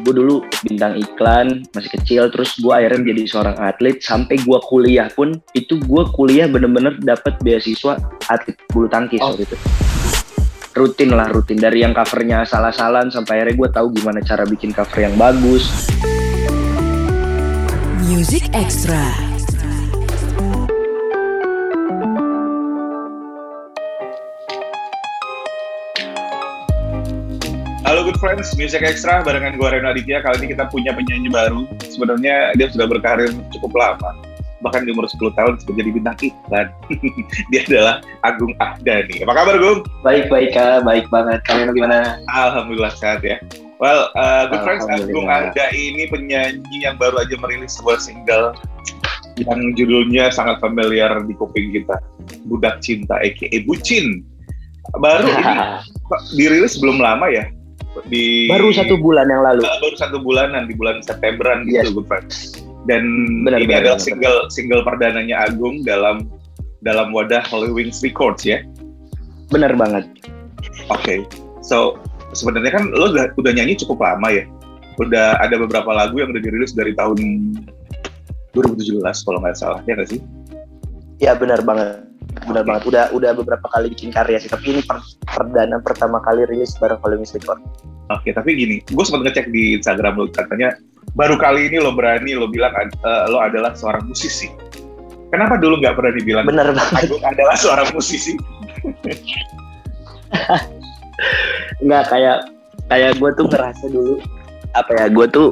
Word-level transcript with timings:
gue 0.00 0.14
dulu 0.16 0.40
bintang 0.64 0.96
iklan 0.96 1.68
masih 1.76 1.90
kecil 2.00 2.32
terus 2.32 2.56
gue 2.56 2.72
akhirnya 2.72 3.04
menjadi 3.04 3.22
seorang 3.28 3.56
atlet. 3.60 4.00
Sampai 4.00 4.40
gue 4.40 4.58
kuliah 4.64 5.12
pun 5.12 5.36
itu 5.52 5.76
gue 5.76 6.02
kuliah 6.16 6.48
bener-bener 6.48 6.96
dapat 7.04 7.36
beasiswa 7.44 8.00
atlet 8.32 8.56
bulu 8.72 8.88
tangkis 8.88 9.20
oh. 9.20 9.36
waktu 9.36 9.44
itu. 9.44 9.56
Rutin 10.72 11.12
lah 11.12 11.28
rutin. 11.28 11.60
Dari 11.60 11.84
yang 11.84 11.92
covernya 11.92 12.48
salah-salan 12.48 13.12
sampai 13.12 13.44
akhirnya 13.44 13.56
gue 13.60 13.68
tahu 13.68 13.86
gimana 13.92 14.24
cara 14.24 14.48
bikin 14.48 14.72
cover 14.72 15.04
yang 15.04 15.14
bagus. 15.20 15.68
Music 18.08 18.48
Extra 18.56 19.31
friends, 28.22 28.54
Music 28.54 28.86
Extra 28.86 29.26
barengan 29.26 29.58
gue 29.58 29.66
Reno 29.66 29.90
Aditya. 29.90 30.22
Kali 30.22 30.46
ini 30.46 30.54
kita 30.54 30.70
punya 30.70 30.94
penyanyi 30.94 31.26
baru. 31.26 31.66
Sebenarnya 31.82 32.54
dia 32.54 32.70
sudah 32.70 32.86
berkarir 32.86 33.34
cukup 33.50 33.74
lama. 33.74 34.14
Bahkan 34.62 34.86
di 34.86 34.94
umur 34.94 35.10
10 35.10 35.34
tahun 35.34 35.58
sudah 35.58 35.74
jadi 35.74 35.90
bintang 35.90 36.14
iklan. 36.22 36.70
dia 37.50 37.60
adalah 37.66 37.98
Agung 38.22 38.54
Ahdani. 38.62 39.26
Apa 39.26 39.34
kabar, 39.34 39.58
Gung? 39.58 39.82
Baik, 40.06 40.30
baik, 40.30 40.54
Kak. 40.54 40.86
Baik 40.86 41.10
banget. 41.10 41.42
Kalian 41.50 41.74
gimana? 41.74 42.22
Alhamdulillah 42.30 42.94
sehat 42.94 43.26
ya. 43.26 43.42
Well, 43.82 44.14
uh, 44.14 44.46
good 44.46 44.62
friends, 44.62 44.86
Agung 44.86 45.26
Ahda 45.26 45.74
ini 45.74 46.06
penyanyi 46.06 46.86
yang 46.86 47.02
baru 47.02 47.26
aja 47.26 47.34
merilis 47.42 47.74
sebuah 47.74 47.98
single 47.98 48.54
yang 49.34 49.74
judulnya 49.74 50.30
sangat 50.30 50.62
familiar 50.62 51.10
di 51.26 51.34
kuping 51.34 51.74
kita. 51.74 51.98
Budak 52.46 52.78
Cinta, 52.86 53.18
a.k.a. 53.18 53.66
Bucin. 53.66 54.22
Baru 55.02 55.26
ini 55.26 55.58
dirilis 56.38 56.78
belum 56.78 57.02
lama 57.02 57.26
ya, 57.26 57.50
di 58.08 58.48
baru 58.48 58.72
satu 58.72 58.96
bulan 58.96 59.28
yang 59.28 59.42
lalu. 59.44 59.62
Uh, 59.64 59.78
baru 59.84 59.96
satu 60.00 60.16
bulanan 60.20 60.64
di 60.64 60.74
bulan 60.76 61.04
Septemberan 61.04 61.68
gitu, 61.68 61.76
yes. 61.76 61.92
good 61.92 62.08
friends. 62.08 62.36
Dan 62.88 63.04
benar, 63.46 63.62
ini 63.62 63.70
benar, 63.70 63.80
adalah 63.84 63.98
benar. 64.00 64.08
single 64.08 64.38
single 64.48 64.82
perdananya 64.82 65.36
Agung 65.46 65.84
dalam 65.86 66.26
dalam 66.82 67.14
wadah 67.14 67.44
Holy 67.46 67.70
Wings 67.70 68.00
Records 68.00 68.42
ya. 68.42 68.64
Benar 69.52 69.76
banget. 69.76 70.08
Oke, 70.88 70.96
okay. 70.96 71.18
so 71.60 72.00
sebenarnya 72.32 72.72
kan 72.72 72.84
lo 72.90 73.12
udah, 73.12 73.30
udah 73.36 73.52
nyanyi 73.52 73.76
cukup 73.76 74.02
lama 74.02 74.28
ya. 74.32 74.44
Udah 75.00 75.40
ada 75.40 75.56
beberapa 75.60 75.92
lagu 75.92 76.20
yang 76.20 76.32
udah 76.32 76.42
dirilis 76.42 76.72
dari 76.72 76.96
tahun 76.96 77.18
2017 78.56 79.00
kalau 79.00 79.38
nggak 79.40 79.56
salah, 79.56 79.80
ya 79.88 79.96
nggak 79.96 80.10
sih? 80.16 80.20
Ya 81.22 81.32
benar 81.38 81.62
banget 81.62 82.11
benar 82.48 82.64
banget. 82.64 82.82
Udah 82.88 83.04
udah 83.12 83.30
beberapa 83.36 83.66
kali 83.70 83.92
bikin 83.92 84.10
karya 84.10 84.40
sih 84.40 84.50
tapi 84.50 84.76
ini 84.76 84.82
per, 84.82 84.98
perdana 85.28 85.78
pertama 85.80 86.18
kali 86.24 86.48
rilis 86.48 86.74
bareng 86.80 86.98
Volume 87.00 87.28
Record 87.28 87.60
oke 88.12 88.28
tapi 88.34 88.50
gini 88.52 88.76
gue 88.84 89.04
sempat 89.04 89.30
ngecek 89.30 89.46
di 89.48 89.80
Instagram 89.80 90.20
lo 90.20 90.28
katanya 90.28 90.76
baru 91.16 91.36
kali 91.40 91.72
ini 91.72 91.80
lo 91.80 91.96
berani 91.96 92.36
lo 92.36 92.48
bilang 92.48 92.72
uh, 93.04 93.24
lo 93.28 93.40
adalah 93.40 93.72
seorang 93.76 94.08
musisi. 94.08 94.48
Kenapa 95.32 95.56
dulu 95.56 95.80
nggak 95.80 95.96
pernah 95.96 96.12
dibilang 96.12 96.44
benar 96.44 96.68
banget. 96.76 97.08
aku 97.08 97.16
adalah 97.24 97.56
seorang 97.56 97.88
musisi? 97.96 98.36
Nggak 101.80 102.04
kayak 102.12 102.38
kayak 102.92 103.12
gue 103.16 103.30
tuh 103.36 103.46
ngerasa 103.48 103.84
dulu 103.88 104.14
apa 104.72 104.90
ya 104.96 105.06
gue 105.08 105.26
tuh 105.28 105.48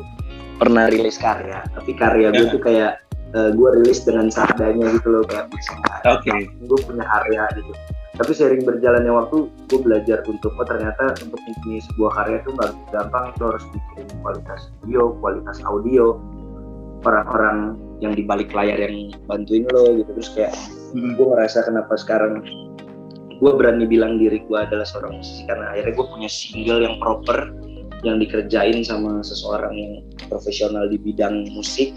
pernah 0.61 0.89
rilis 0.89 1.17
karya 1.17 1.65
tapi 1.73 1.93
karya 1.97 2.29
gue 2.33 2.45
ya. 2.49 2.53
tuh 2.53 2.61
kayak 2.61 2.93
uh, 3.35 3.39
eh, 3.39 3.51
gue 3.55 3.69
rilis 3.81 4.03
dengan 4.03 4.29
seadanya 4.31 4.87
gitu 4.95 5.09
loh 5.11 5.25
kayak 5.27 5.51
misalnya 5.51 5.91
okay. 6.07 6.41
gue 6.49 6.79
punya 6.83 7.05
area 7.23 7.45
gitu. 7.55 7.73
Tapi 8.21 8.33
sering 8.37 8.63
berjalannya 8.69 9.13
waktu 9.17 9.49
gue 9.49 9.81
belajar 9.81 10.21
untuk 10.29 10.53
oh 10.61 10.67
ternyata 10.69 11.17
untuk 11.25 11.41
mempunyai 11.41 11.81
sebuah 11.89 12.11
karya 12.21 12.37
itu 12.45 12.51
nggak 12.53 12.73
gampang. 12.93 13.25
Itu 13.33 13.43
harus 13.49 13.65
bikin 13.73 14.07
kualitas 14.21 14.61
video 14.85 15.17
kualitas 15.25 15.57
audio. 15.65 16.21
Orang-orang 17.01 17.81
yang 18.05 18.13
di 18.13 18.21
balik 18.29 18.53
layar 18.53 18.77
yang 18.77 19.17
bantuin 19.25 19.65
lo 19.73 19.97
gitu. 19.97 20.11
Terus 20.21 20.31
kayak 20.37 20.55
hmm. 20.93 21.17
gue 21.17 21.27
ngerasa 21.33 21.65
kenapa 21.65 21.97
sekarang 21.97 22.45
gue 23.41 23.53
berani 23.57 23.89
bilang 23.89 24.21
diri 24.21 24.45
gue 24.45 24.59
adalah 24.59 24.85
seorang 24.85 25.17
musisi. 25.17 25.49
Karena 25.49 25.73
akhirnya 25.73 25.97
gue 25.97 26.07
punya 26.13 26.29
single 26.29 26.81
yang 26.85 27.01
proper 27.01 27.57
yang 28.05 28.21
dikerjain 28.21 28.85
sama 28.85 29.25
seseorang 29.25 29.73
yang 29.77 29.93
profesional 30.29 30.89
di 30.89 30.97
bidang 31.01 31.49
musik 31.57 31.93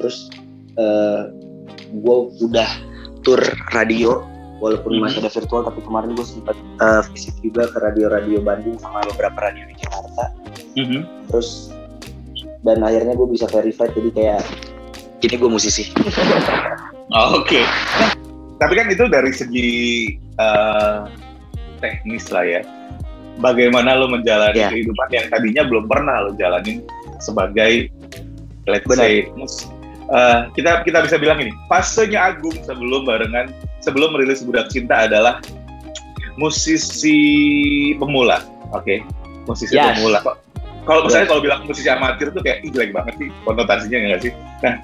terus 0.00 0.32
uh, 0.80 0.80
eh, 0.80 1.22
gue 1.92 2.16
udah 2.48 2.70
tour 3.20 3.40
radio 3.76 4.24
walaupun 4.64 4.96
mm-hmm. 4.96 5.04
masih 5.04 5.18
ada 5.20 5.30
virtual 5.32 5.60
tapi 5.68 5.80
kemarin 5.84 6.16
gue 6.16 6.24
sempat 6.24 6.56
uh, 6.80 7.04
visit 7.12 7.36
juga 7.44 7.68
ke 7.68 7.76
radio-radio 7.84 8.40
Bandung 8.40 8.80
sama 8.80 9.04
beberapa 9.12 9.36
radio 9.52 9.68
di 9.68 9.76
Jakarta 9.76 10.24
mm-hmm. 10.80 11.02
terus 11.28 11.68
dan 12.64 12.80
akhirnya 12.80 13.12
gue 13.16 13.28
bisa 13.28 13.44
verified 13.48 13.92
jadi 13.92 14.10
kayak 14.16 14.42
kini 15.20 15.36
gue 15.36 15.50
musisi 15.52 15.92
oh, 17.16 17.40
oke 17.40 17.44
okay. 17.44 17.64
tapi 18.56 18.72
kan 18.76 18.88
itu 18.88 19.04
dari 19.08 19.32
segi 19.32 19.70
uh, 20.40 21.08
teknis 21.80 22.28
lah 22.32 22.44
ya 22.44 22.60
bagaimana 23.40 23.96
lo 23.96 24.08
menjalani 24.08 24.60
yeah. 24.60 24.72
kehidupan 24.72 25.08
yang 25.12 25.26
tadinya 25.32 25.62
belum 25.64 25.84
pernah 25.88 26.28
lo 26.28 26.36
jalanin 26.36 26.84
sebagai 27.20 27.88
let's 28.68 28.84
Benar. 28.84 29.00
say 29.00 29.24
uh, 30.10 30.50
kita 30.52 30.82
kita 30.84 31.06
bisa 31.06 31.16
bilang 31.16 31.38
ini 31.40 31.54
fasenya 31.70 32.34
Agung 32.34 32.54
sebelum 32.66 33.06
barengan 33.06 33.54
sebelum 33.80 34.12
merilis 34.12 34.44
Budak 34.44 34.68
Cinta 34.68 35.08
adalah 35.08 35.40
musisi 36.36 37.18
pemula, 37.96 38.40
oke, 38.72 38.84
okay? 38.84 38.98
musisi 39.44 39.76
yes. 39.76 39.98
pemula. 39.98 40.20
Kalau 40.88 41.04
misalnya 41.04 41.28
kalau 41.28 41.42
bilang 41.44 41.60
musisi 41.68 41.88
amatir 41.92 42.32
tuh 42.32 42.40
kayak 42.40 42.64
Ih, 42.64 42.72
jelek 42.72 42.90
banget 42.96 43.14
sih 43.20 43.28
konotasinya 43.44 43.98
nggak 44.00 44.22
sih? 44.24 44.32
Nah, 44.64 44.74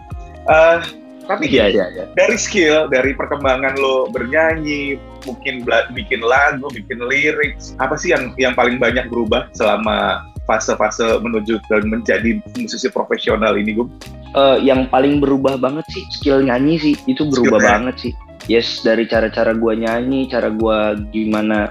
uh, 0.47 0.79
tapi 1.27 1.51
iya, 1.51 1.67
iya, 1.67 1.91
iya. 1.91 2.05
dari 2.15 2.39
skill, 2.39 2.87
dari 2.87 3.11
perkembangan 3.17 3.75
lo 3.81 4.07
bernyanyi, 4.15 5.01
mungkin 5.27 5.67
bikin 5.91 6.23
lagu, 6.23 6.71
bikin 6.71 7.03
lirik, 7.03 7.59
apa 7.83 7.99
sih 7.99 8.15
yang 8.15 8.31
yang 8.39 8.55
paling 8.55 8.79
banyak 8.79 9.11
berubah 9.11 9.51
selama 9.57 10.23
fase-fase 10.47 11.19
menuju 11.21 11.59
dan 11.67 11.91
menjadi 11.91 12.41
musisi 12.57 12.89
profesional 12.89 13.59
ini, 13.59 13.77
Gue? 13.77 13.87
Uh, 14.35 14.59
yang 14.61 14.87
paling 14.91 15.19
berubah 15.19 15.57
banget 15.57 15.87
sih 15.93 16.05
skill 16.13 16.45
nyanyi 16.45 16.79
sih, 16.79 16.95
itu 17.11 17.27
berubah 17.27 17.59
Skillnya. 17.61 17.73
banget 17.73 17.97
sih. 17.99 18.13
Yes, 18.47 18.81
dari 18.87 19.11
cara-cara 19.11 19.59
gue 19.59 19.75
nyanyi, 19.75 20.31
cara 20.31 20.53
gue 20.55 20.79
gimana 21.11 21.67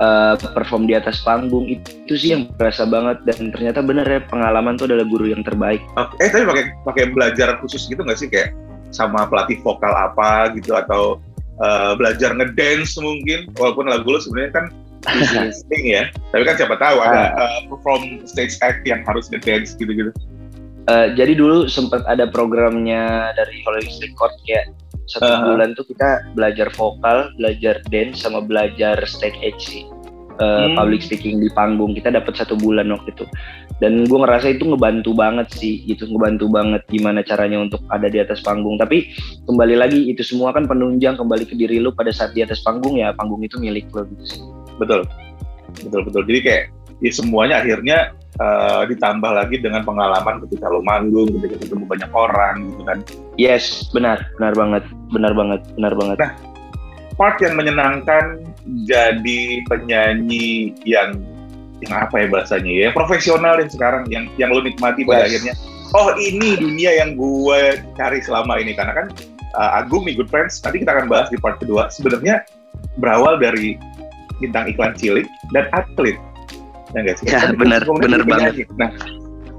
uh, 0.00 0.34
perform 0.38 0.86
di 0.86 0.94
atas 0.94 1.20
panggung 1.24 1.66
itu 1.66 2.14
sih 2.14 2.36
yang 2.36 2.48
berasa 2.56 2.84
banget 2.84 3.22
dan 3.24 3.50
ternyata 3.52 3.80
bener 3.80 4.06
ya 4.06 4.20
pengalaman 4.28 4.76
tuh 4.76 4.88
adalah 4.88 5.06
guru 5.08 5.30
yang 5.30 5.42
terbaik. 5.42 5.82
Eh 6.20 6.28
tapi 6.28 6.44
pakai 6.44 6.64
pakai 6.84 7.04
belajar 7.12 7.58
khusus 7.60 7.88
gitu 7.88 8.00
nggak 8.00 8.18
sih 8.18 8.28
kayak 8.28 8.52
sama 8.94 9.26
pelatih 9.26 9.60
vokal 9.60 9.92
apa 9.92 10.52
gitu 10.56 10.72
atau 10.76 11.18
uh, 11.60 11.92
belajar 11.98 12.32
ngedance 12.36 12.96
mungkin 13.00 13.50
walaupun 13.56 13.88
lagu 13.88 14.08
lo 14.08 14.20
sebenarnya 14.20 14.52
kan 14.52 14.66
listening 15.14 15.84
ya. 15.86 16.02
Tapi 16.34 16.42
kan 16.42 16.54
siapa 16.58 16.76
tahu 16.76 16.96
ada 17.02 17.32
uh, 17.34 17.60
perform 17.70 18.26
stage 18.26 18.58
act 18.60 18.82
yang 18.84 19.02
harus 19.06 19.30
dance 19.30 19.74
gitu-gitu. 19.78 20.10
Uh, 20.86 21.10
jadi 21.18 21.34
dulu 21.34 21.66
sempat 21.66 22.06
ada 22.06 22.30
programnya 22.30 23.34
dari 23.34 23.58
Hollywood 23.66 23.98
Record 23.98 24.34
kayak 24.46 24.70
satu 25.06 25.26
uh 25.26 25.34
-huh. 25.38 25.46
bulan 25.54 25.74
tuh 25.74 25.86
kita 25.86 26.30
belajar 26.34 26.70
vokal, 26.74 27.30
belajar 27.38 27.82
dance, 27.90 28.22
sama 28.22 28.42
belajar 28.42 28.98
stage 29.06 29.38
act 29.42 29.62
sih. 29.62 29.86
Uh, 30.36 30.68
hmm. 30.68 30.76
Public 30.76 31.00
speaking 31.00 31.40
di 31.40 31.48
panggung 31.48 31.96
kita 31.96 32.12
dapat 32.12 32.36
satu 32.36 32.60
bulan 32.60 32.92
waktu 32.92 33.08
itu 33.08 33.24
dan 33.76 34.08
gue 34.08 34.18
ngerasa 34.18 34.56
itu 34.56 34.64
ngebantu 34.64 35.12
banget 35.12 35.52
sih 35.52 35.84
itu 35.84 36.08
ngebantu 36.08 36.48
banget 36.48 36.82
gimana 36.88 37.20
caranya 37.20 37.60
untuk 37.60 37.84
ada 37.92 38.08
di 38.08 38.16
atas 38.16 38.40
panggung 38.40 38.80
tapi 38.80 39.12
kembali 39.44 39.76
lagi 39.76 40.00
itu 40.08 40.24
semua 40.24 40.56
kan 40.56 40.64
penunjang 40.64 41.20
kembali 41.20 41.44
ke 41.44 41.54
diri 41.56 41.76
lu 41.76 41.92
pada 41.92 42.08
saat 42.08 42.32
di 42.32 42.40
atas 42.40 42.64
panggung 42.64 42.96
ya 42.96 43.12
panggung 43.12 43.44
itu 43.44 43.60
milik 43.60 43.92
lo 43.92 44.08
gitu 44.08 44.24
sih 44.24 44.40
betul. 44.76 45.00
Betul 45.76 46.00
betul. 46.08 46.22
Jadi 46.24 46.40
kayak 46.44 46.64
ya 47.04 47.12
semuanya 47.12 47.60
akhirnya 47.60 47.98
uh, 48.40 48.88
ditambah 48.88 49.30
lagi 49.36 49.60
dengan 49.60 49.84
pengalaman 49.84 50.40
ketika 50.48 50.72
lo 50.72 50.80
manggung 50.80 51.28
ketika 51.36 51.60
ketemu 51.60 51.84
banyak 51.84 52.10
orang 52.16 52.54
gitu 52.72 52.82
kan. 52.88 52.98
Yes 53.36 53.88
benar. 53.92 54.24
Benar 54.40 54.54
banget. 54.56 54.84
Benar 55.12 55.32
banget. 55.36 55.60
Benar 55.76 55.92
banget. 55.96 56.16
Nah 56.20 56.32
part 57.16 57.36
yang 57.40 57.56
menyenangkan 57.56 58.44
jadi 58.84 59.40
penyanyi 59.68 60.76
yang 60.84 61.16
yang 61.84 61.92
apa 61.92 62.24
ya 62.24 62.26
bahasanya 62.32 62.72
ya? 62.72 62.88
Profesional 62.96 63.60
yang 63.60 63.70
sekarang 63.72 64.02
yang 64.08 64.24
yang 64.40 64.48
lo 64.52 64.64
nikmati 64.64 65.04
yes. 65.04 65.08
pada 65.08 65.24
akhirnya. 65.28 65.54
Oh 65.94 66.08
ini 66.18 66.58
dunia 66.58 66.90
yang 67.04 67.14
gue 67.14 67.80
cari 67.96 68.18
selama 68.24 68.56
ini. 68.60 68.72
Karena 68.72 69.04
kan 69.04 69.06
uh, 69.56 69.78
Agung 69.80 70.08
nih 70.08 70.16
good 70.16 70.32
friends 70.32 70.60
nanti 70.64 70.80
kita 70.84 70.96
akan 70.96 71.06
bahas 71.08 71.28
di 71.28 71.36
part 71.36 71.60
kedua. 71.60 71.92
Sebenarnya 71.92 72.44
berawal 73.00 73.36
dari 73.40 73.76
bintang 74.42 74.68
iklan 74.70 74.92
cilik 74.96 75.26
dan 75.54 75.68
atlet. 75.72 76.16
Ya 76.94 76.98
nggak 77.02 77.16
sih? 77.20 77.26
Ya 77.30 77.50
benar 77.52 77.82
benar 77.84 78.22
banget. 78.24 78.68
nah 78.78 78.92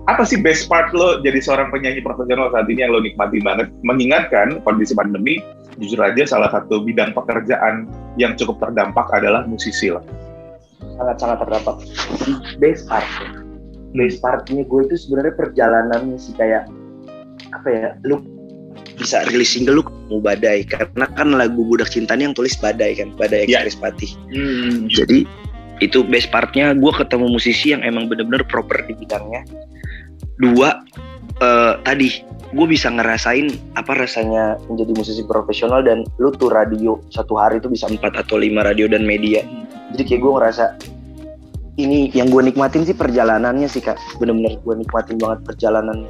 apa 0.07 0.23
sih 0.23 0.39
best 0.39 0.71
part 0.71 0.95
lo 0.95 1.19
jadi 1.19 1.43
seorang 1.43 1.67
penyanyi 1.67 1.99
profesional 1.99 2.47
saat 2.55 2.71
ini 2.71 2.85
yang 2.85 2.95
lo 2.95 3.03
nikmati 3.03 3.43
banget? 3.43 3.67
Mengingatkan 3.83 4.63
kondisi 4.63 4.95
pandemi 4.95 5.43
jujur 5.77 5.99
aja 6.01 6.25
salah 6.25 6.49
satu 6.49 6.81
bidang 6.81 7.13
pekerjaan 7.13 7.85
yang 8.17 8.33
cukup 8.39 8.57
terdampak 8.63 9.05
adalah 9.13 9.45
musisi 9.45 9.93
lah 9.93 10.01
sangat 10.97 11.17
sangat 11.21 11.37
terdampak. 11.45 11.77
Best 12.57 12.83
part. 12.89 13.05
Base 13.95 14.17
partnya 14.19 14.61
gue 14.67 14.81
itu 14.83 14.95
sebenarnya 14.99 15.33
perjalanannya 15.37 16.17
sih 16.19 16.35
kayak 16.35 16.67
apa 17.55 17.67
ya 17.71 17.87
lu 18.03 18.19
bisa 19.07 19.23
rilis 19.31 19.55
single 19.55 19.79
lu 19.79 19.83
mau 20.11 20.19
badai. 20.19 20.67
Karena 20.67 21.07
kan 21.15 21.31
lagu 21.31 21.63
budak 21.63 21.87
cinta 21.87 22.19
yang 22.19 22.35
tulis 22.35 22.59
badai 22.59 22.99
kan 22.99 23.15
badai 23.15 23.47
Ya. 23.47 23.63
Express 23.63 23.95
Patih. 23.95 24.11
Hmm. 24.35 24.91
jadi 24.91 25.23
itu 25.79 26.03
best 26.03 26.33
partnya 26.33 26.73
gue 26.73 26.89
ketemu 26.91 27.31
musisi 27.31 27.71
yang 27.71 27.85
emang 27.85 28.11
bener-bener 28.11 28.43
proper 28.43 28.83
di 28.83 28.97
bidangnya. 28.99 29.47
Dua 30.41 30.83
eh, 31.39 31.73
tadi 31.87 32.19
gue 32.51 32.67
bisa 32.67 32.91
ngerasain 32.91 33.47
apa 33.79 33.95
rasanya 33.95 34.59
menjadi 34.67 34.91
musisi 34.97 35.23
profesional 35.23 35.85
dan 35.85 36.03
lu 36.19 36.33
tuh 36.35 36.51
radio 36.51 36.99
satu 37.13 37.37
hari 37.37 37.63
itu 37.63 37.71
bisa 37.71 37.87
empat 37.87 38.27
atau 38.27 38.35
lima 38.41 38.65
radio 38.67 38.91
dan 38.91 39.07
media. 39.07 39.45
Jadi 39.95 40.03
kayak 40.03 40.21
gue 40.25 40.33
ngerasa 40.35 40.65
ini 41.77 42.09
yang 42.11 42.33
gue 42.33 42.41
nikmatin 42.41 42.83
sih 42.83 42.97
perjalanannya 42.97 43.69
sih 43.69 43.79
kak. 43.79 43.95
Bener-bener 44.17 44.57
gue 44.59 44.75
nikmatin 44.81 45.21
banget 45.21 45.45
perjalanan 45.45 46.09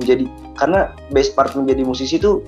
menjadi 0.00 0.24
karena 0.56 0.92
best 1.12 1.34
part 1.36 1.52
menjadi 1.52 1.82
musisi 1.84 2.16
itu 2.16 2.40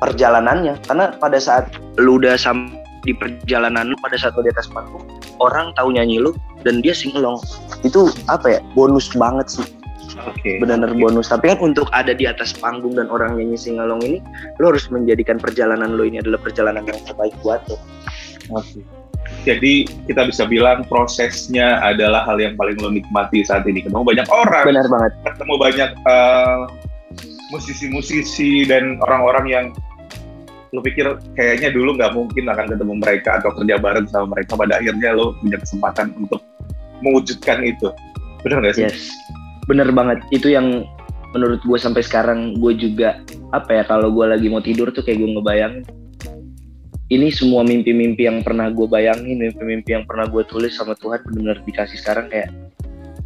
perjalanannya. 0.00 0.76
Karena 0.84 1.14
pada 1.16 1.38
saat 1.40 1.72
lu 1.96 2.20
udah 2.20 2.36
sam 2.36 2.72
di 3.06 3.14
perjalanan 3.14 3.94
lu 3.94 3.96
pada 4.02 4.18
saat 4.18 4.34
lu 4.34 4.42
di 4.42 4.50
atas 4.50 4.66
panggung 4.66 5.06
orang 5.38 5.70
tahu 5.78 5.94
nyanyi 5.94 6.18
lu 6.18 6.34
dan 6.66 6.82
dia 6.82 6.90
singelong 6.90 7.38
itu 7.86 8.10
apa 8.26 8.58
ya? 8.58 8.60
Bonus 8.74 9.12
banget 9.14 9.46
sih. 9.60 9.66
Oke. 10.16 10.58
benar-benar 10.64 10.96
bonus. 10.96 11.28
Tapi 11.28 11.52
kan 11.52 11.58
untuk 11.60 11.92
ada 11.92 12.16
di 12.16 12.24
atas 12.24 12.56
panggung 12.56 12.96
dan 12.96 13.12
orang 13.12 13.36
nyanyi 13.36 13.58
singalong 13.58 14.00
ini 14.00 14.18
lo 14.58 14.72
harus 14.72 14.88
menjadikan 14.88 15.36
perjalanan 15.36 15.92
lo 15.92 16.08
ini 16.08 16.24
adalah 16.24 16.40
perjalanan 16.40 16.88
yang 16.88 16.98
terbaik 17.04 17.36
buat 17.44 17.60
lo 17.68 17.76
Oke. 18.56 18.80
Jadi 19.46 19.86
kita 20.10 20.26
bisa 20.26 20.42
bilang 20.44 20.82
prosesnya 20.90 21.78
adalah 21.78 22.26
hal 22.26 22.42
yang 22.42 22.58
paling 22.58 22.74
lo 22.82 22.90
nikmati 22.90 23.46
saat 23.46 23.62
ini. 23.70 23.86
Ketemu 23.86 24.02
banyak 24.02 24.26
orang, 24.26 24.64
benar 24.66 24.86
banget 24.90 25.12
ketemu 25.22 25.54
banyak 25.54 25.90
eh, 25.94 26.60
musisi-musisi 27.54 28.66
dan 28.66 28.98
orang-orang 29.06 29.46
yang 29.46 29.66
lo 30.74 30.82
pikir 30.82 31.14
kayaknya 31.38 31.70
dulu 31.70 31.94
nggak 31.94 32.10
mungkin 32.10 32.50
akan 32.50 32.66
ketemu 32.74 32.94
mereka 32.98 33.30
atau 33.38 33.54
kerja 33.54 33.78
bareng 33.78 34.10
sama 34.10 34.34
mereka. 34.34 34.58
Pada 34.58 34.82
akhirnya 34.82 35.14
lo 35.14 35.38
punya 35.38 35.62
kesempatan 35.62 36.10
untuk 36.18 36.42
mewujudkan 37.06 37.62
itu. 37.62 37.94
Benar 38.42 38.66
nggak 38.66 38.74
sih? 38.74 38.84
yes 38.90 39.14
bener 39.66 39.90
banget 39.90 40.22
itu 40.30 40.54
yang 40.54 40.86
menurut 41.34 41.60
gue 41.66 41.78
sampai 41.78 42.00
sekarang 42.00 42.56
gue 42.56 42.72
juga 42.78 43.20
apa 43.52 43.82
ya 43.82 43.84
kalau 43.84 44.08
gue 44.14 44.26
lagi 44.30 44.46
mau 44.48 44.62
tidur 44.62 44.88
tuh 44.94 45.02
kayak 45.02 45.20
gue 45.20 45.30
ngebayang 45.36 45.74
ini 47.06 47.30
semua 47.30 47.62
mimpi-mimpi 47.62 48.26
yang 48.26 48.42
pernah 48.42 48.66
gue 48.70 48.86
bayangin 48.90 49.38
mimpi-mimpi 49.38 49.94
yang 49.94 50.04
pernah 50.06 50.26
gue 50.26 50.42
tulis 50.46 50.74
sama 50.74 50.98
Tuhan 50.98 51.22
benar-benar 51.22 51.62
dikasih 51.62 51.98
sekarang 52.02 52.26
kayak 52.26 52.50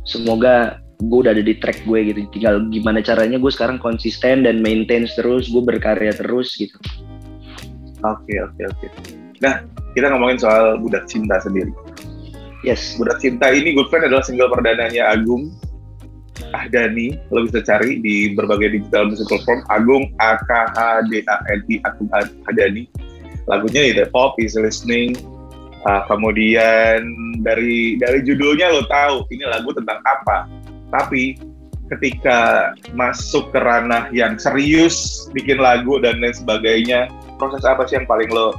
semoga 0.05 0.81
gue 1.01 1.19
udah 1.25 1.33
ada 1.33 1.41
di 1.41 1.57
track 1.57 1.89
gue 1.89 2.13
gitu 2.13 2.29
tinggal 2.37 2.61
gimana 2.69 3.01
caranya 3.01 3.41
gue 3.41 3.53
sekarang 3.53 3.81
konsisten 3.81 4.45
dan 4.45 4.61
maintain 4.61 5.09
terus 5.09 5.49
gue 5.49 5.63
berkarya 5.65 6.13
terus 6.13 6.53
gitu 6.61 6.77
Oke, 8.01 8.33
oke, 8.41 8.63
oke. 8.65 8.87
Nah, 9.45 9.61
kita 9.93 10.09
ngomongin 10.09 10.41
soal 10.41 10.81
Budak 10.81 11.05
Cinta 11.05 11.37
sendiri. 11.41 11.69
yes 12.65 12.97
Budak 12.97 13.21
Cinta 13.21 13.53
ini 13.53 13.77
Good 13.77 13.93
Friend 13.93 14.09
adalah 14.09 14.25
single 14.25 14.49
perdananya 14.49 15.13
Agung 15.13 15.53
Ahdani. 16.57 17.21
Lo 17.29 17.45
bisa 17.45 17.61
cari 17.61 18.01
di 18.01 18.33
berbagai 18.33 18.73
digital 18.73 19.13
music 19.13 19.29
platform. 19.29 19.61
Agung 19.69 20.09
A 20.17 20.41
K 20.41 20.51
H 20.73 20.79
D 21.13 21.21
A 21.29 21.37
N 21.53 21.61
I 21.69 21.77
Agung 21.85 22.09
Ahdani. 22.49 22.89
Lagunya 23.49 23.93
itu 23.93 24.05
pop, 24.11 24.37
easy 24.37 24.61
listening. 24.61 25.17
Uh, 25.81 26.05
kemudian 26.13 27.01
dari 27.41 27.97
dari 27.97 28.21
judulnya 28.21 28.69
lo 28.69 28.85
tahu 28.85 29.25
ini 29.33 29.49
lagu 29.49 29.73
tentang 29.73 29.97
apa. 30.05 30.45
Tapi 30.93 31.41
ketika 31.89 32.71
masuk 32.93 33.49
ke 33.49 33.59
ranah 33.59 34.13
yang 34.13 34.37
serius, 34.37 35.27
bikin 35.33 35.57
lagu 35.57 35.97
dan 36.05 36.21
lain 36.21 36.37
sebagainya, 36.37 37.09
proses 37.41 37.65
apa 37.65 37.89
sih 37.89 37.97
yang 37.97 38.05
paling 38.05 38.29
lo 38.29 38.53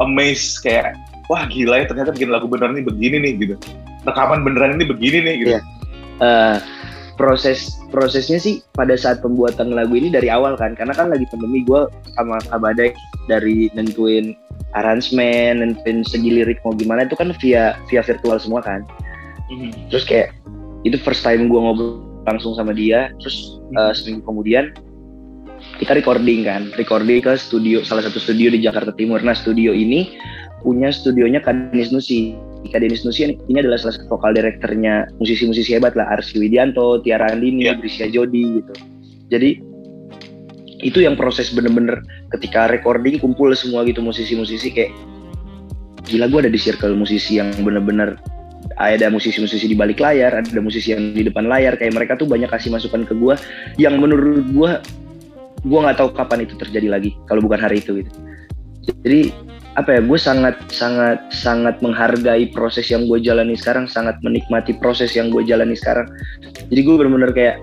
amaze 0.00 0.56
kayak 0.64 0.96
wah 1.28 1.44
gila 1.44 1.84
ya 1.84 1.86
ternyata 1.86 2.16
bikin 2.16 2.32
lagu 2.32 2.48
beneran 2.48 2.80
ini 2.80 2.84
begini 2.88 3.16
nih 3.20 3.32
gitu 3.36 3.54
rekaman 4.08 4.40
beneran 4.42 4.80
ini 4.80 4.84
begini 4.88 5.18
nih 5.20 5.34
gitu 5.44 5.50
Iya. 5.52 5.60
Eh, 6.22 6.56
proses 7.18 7.76
prosesnya 7.92 8.40
sih 8.40 8.64
pada 8.72 8.96
saat 8.96 9.20
pembuatan 9.20 9.76
lagu 9.76 9.92
ini 9.92 10.08
dari 10.08 10.32
awal 10.32 10.56
kan. 10.56 10.72
Karena 10.72 10.96
kan 10.96 11.12
lagi 11.12 11.28
pandemi 11.28 11.60
gue 11.62 11.86
sama 12.16 12.40
Kabadek 12.48 12.96
dari 13.28 13.68
nentuin 13.76 14.32
arrangement 14.72 15.60
nentuin 15.60 16.00
segi 16.00 16.32
lirik 16.32 16.64
mau 16.64 16.72
gimana 16.72 17.04
itu 17.04 17.12
kan 17.12 17.28
via 17.36 17.76
via 17.92 18.00
virtual 18.00 18.40
semua 18.40 18.64
kan. 18.64 18.82
Terus 19.92 20.08
kayak 20.08 20.32
itu 20.88 20.96
first 21.04 21.20
time 21.20 21.52
gue 21.52 21.60
ngobrol 21.60 22.00
langsung 22.24 22.56
sama 22.56 22.72
dia 22.72 23.12
terus 23.20 23.60
eh, 23.76 23.92
seminggu 23.92 24.24
kemudian 24.24 24.72
kita 25.76 25.92
recording 25.92 26.48
kan. 26.48 26.72
Recording 26.80 27.20
ke 27.20 27.36
studio 27.36 27.84
salah 27.84 28.02
satu 28.02 28.16
studio 28.16 28.48
di 28.48 28.64
Jakarta 28.64 28.96
Timur. 28.96 29.20
Nah 29.20 29.36
studio 29.36 29.76
ini 29.76 30.16
punya 30.64 30.88
studionya 30.94 31.42
Kadenis 31.42 31.92
Nusi 31.92 32.38
Ika 32.62 32.78
Denis 32.78 33.02
Nusi 33.02 33.26
ini, 33.26 33.58
adalah 33.58 33.78
salah 33.78 33.98
satu 33.98 34.16
vokal 34.16 34.38
direkturnya 34.38 35.10
musisi-musisi 35.18 35.74
hebat 35.74 35.98
lah 35.98 36.06
Arsy 36.14 36.38
Widianto, 36.38 37.02
Tiara 37.02 37.34
Andini, 37.34 37.66
Iya. 37.66 37.74
Brisia 37.78 38.06
Jodi 38.06 38.62
gitu. 38.62 38.72
Jadi 39.32 39.50
itu 40.82 40.98
yang 40.98 41.14
proses 41.14 41.50
bener-bener 41.54 42.02
ketika 42.34 42.66
recording 42.66 43.18
kumpul 43.22 43.54
semua 43.54 43.86
gitu 43.86 44.02
musisi-musisi 44.02 44.74
kayak 44.74 44.90
gila 46.10 46.26
gue 46.26 46.40
ada 46.46 46.50
di 46.50 46.58
circle 46.58 46.98
musisi 46.98 47.38
yang 47.38 47.54
bener-bener 47.62 48.18
ada 48.78 49.06
musisi-musisi 49.10 49.70
di 49.70 49.76
balik 49.78 50.02
layar, 50.02 50.34
ada 50.34 50.60
musisi 50.62 50.90
yang 50.94 51.14
di 51.14 51.22
depan 51.22 51.46
layar 51.46 51.78
kayak 51.78 51.94
mereka 51.94 52.18
tuh 52.18 52.26
banyak 52.26 52.50
kasih 52.50 52.74
masukan 52.74 53.06
ke 53.06 53.14
gue 53.14 53.34
yang 53.78 53.98
menurut 53.98 54.42
gue 54.50 54.70
gue 55.62 55.78
nggak 55.78 55.98
tahu 56.02 56.10
kapan 56.14 56.42
itu 56.42 56.58
terjadi 56.58 56.88
lagi 56.90 57.14
kalau 57.30 57.42
bukan 57.42 57.62
hari 57.62 57.78
itu 57.78 58.02
gitu. 58.02 58.10
Jadi 59.06 59.30
apa 59.72 59.96
ya 59.96 60.00
gue 60.04 60.18
sangat 60.20 60.56
sangat 60.68 61.18
sangat 61.32 61.80
menghargai 61.80 62.44
proses 62.52 62.92
yang 62.92 63.08
gue 63.08 63.16
jalani 63.24 63.56
sekarang 63.56 63.88
sangat 63.88 64.20
menikmati 64.20 64.76
proses 64.76 65.16
yang 65.16 65.32
gue 65.32 65.40
jalani 65.48 65.72
sekarang. 65.72 66.04
Jadi 66.68 66.80
gue 66.84 66.94
bener-bener 67.00 67.32
kayak 67.32 67.56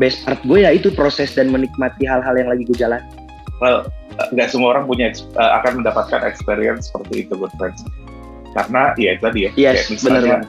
best 0.00 0.24
part 0.24 0.40
gue 0.48 0.64
ya 0.64 0.72
itu 0.72 0.88
proses 0.96 1.36
dan 1.36 1.52
menikmati 1.52 2.08
hal-hal 2.08 2.32
yang 2.40 2.48
lagi 2.48 2.64
gue 2.64 2.78
jalan. 2.80 3.04
Well 3.60 3.84
uh, 4.16 4.28
nggak 4.32 4.48
semua 4.48 4.72
orang 4.76 4.88
punya 4.88 5.12
uh, 5.36 5.60
akan 5.60 5.84
mendapatkan 5.84 6.24
experience 6.24 6.88
seperti 6.88 7.28
itu 7.28 7.36
good 7.36 7.52
friends. 7.60 7.84
Karena 8.56 8.96
ya 8.96 9.16
itu 9.16 9.22
tadi 9.24 9.38
ya 9.44 9.50
Yes, 9.56 9.88
kayak 9.88 9.88
misalnya, 9.92 10.20
banget. 10.24 10.48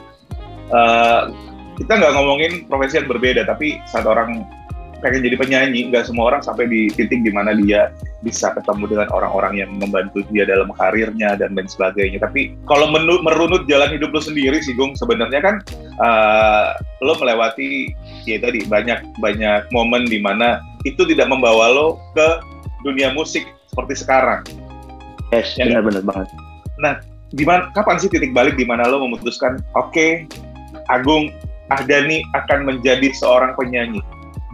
uh, 0.72 1.22
kita 1.80 1.92
nggak 2.00 2.12
ngomongin 2.16 2.52
profesi 2.68 3.00
yang 3.00 3.08
berbeda 3.08 3.44
tapi 3.44 3.76
saat 3.88 4.08
orang 4.08 4.44
pengen 5.04 5.20
jadi 5.20 5.36
penyanyi. 5.36 5.92
Nggak 5.92 6.08
semua 6.08 6.32
orang 6.32 6.40
sampai 6.40 6.64
di 6.64 6.88
titik 6.88 7.20
di 7.20 7.28
mana 7.28 7.52
dia 7.52 7.92
bisa 8.24 8.56
ketemu 8.56 8.88
dengan 8.88 9.08
orang-orang 9.12 9.60
yang 9.60 9.70
membantu 9.76 10.24
dia 10.32 10.48
dalam 10.48 10.72
karirnya 10.72 11.36
dan 11.36 11.52
lain 11.52 11.68
sebagainya. 11.68 12.24
Tapi 12.24 12.56
kalau 12.64 12.88
menu- 12.88 13.20
merunut 13.20 13.68
jalan 13.68 13.92
hidup 13.92 14.16
lo 14.16 14.24
sendiri 14.24 14.64
sih 14.64 14.72
Gung 14.72 14.96
sebenarnya 14.96 15.44
kan 15.44 15.60
uh, 16.00 16.72
lo 17.04 17.12
melewati 17.20 17.92
ya 18.24 18.40
tadi 18.40 18.64
banyak 18.64 19.04
banyak 19.20 19.68
momen 19.68 20.08
di 20.08 20.24
mana 20.24 20.64
itu 20.88 21.04
tidak 21.04 21.28
membawa 21.28 21.68
lo 21.68 22.00
ke 22.16 22.40
dunia 22.88 23.12
musik 23.12 23.44
seperti 23.68 24.00
sekarang. 24.00 24.40
Yes 25.36 25.52
Ya, 25.60 25.68
benar-benar 25.68 26.02
banget. 26.08 26.28
Gimana 27.34 27.74
kapan 27.74 27.98
sih 27.98 28.06
titik 28.06 28.30
balik 28.30 28.54
di 28.54 28.62
mana 28.62 28.86
lo 28.86 29.02
memutuskan 29.02 29.58
oke 29.74 30.30
Agung 30.86 31.34
Ahdani 31.72 32.22
akan 32.36 32.68
menjadi 32.68 33.10
seorang 33.16 33.58
penyanyi 33.58 33.98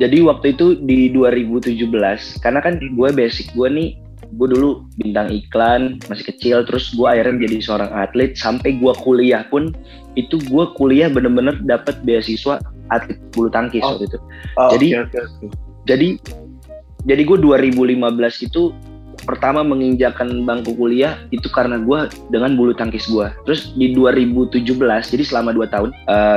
jadi 0.00 0.24
waktu 0.24 0.56
itu 0.56 0.80
di 0.80 1.12
2017 1.12 2.40
karena 2.40 2.58
kan 2.58 2.80
Hmm. 2.80 2.96
gue 2.96 3.08
basic 3.12 3.52
gue 3.52 3.68
nih 3.68 3.88
gue 4.30 4.46
dulu 4.48 4.86
bintang 4.96 5.28
iklan 5.28 5.98
masih 6.06 6.30
kecil 6.30 6.62
terus 6.62 6.94
gue 6.94 7.04
akhirnya 7.04 7.34
menjadi 7.36 7.56
seorang 7.60 7.90
atlet 7.90 8.32
sampai 8.34 8.78
gue 8.78 8.92
kuliah 9.02 9.42
pun 9.46 9.74
itu 10.14 10.38
gue 10.40 10.64
kuliah 10.74 11.10
bener-bener 11.10 11.58
dapat 11.60 11.98
beasiswa 12.00 12.62
atlet 12.88 13.18
bulu 13.30 13.50
tangkis 13.50 13.82
Oh. 13.82 13.94
waktu 13.98 14.06
itu 14.08 14.18
Oh, 14.56 14.70
Jadi- 14.72 14.92
oke, 14.96 15.18
oke. 15.18 15.46
jadi 15.84 16.08
jadi 17.00 17.22
gue 17.24 17.38
2015 17.40 18.40
itu 18.40 18.70
pertama 19.24 19.60
menginjakan 19.62 20.44
bangku 20.48 20.72
kuliah 20.74 21.20
itu 21.30 21.46
karena 21.52 21.80
gue 21.80 22.08
dengan 22.32 22.56
bulu 22.56 22.72
tangkis 22.72 23.08
gue 23.08 23.28
terus 23.44 23.72
di 23.76 23.92
2017 23.94 24.64
jadi 24.80 25.24
selama 25.24 25.54
2 25.54 25.72
tahun 25.72 25.90